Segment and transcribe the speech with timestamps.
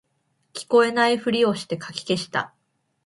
[0.55, 2.55] 聞こえないふりしてかき消した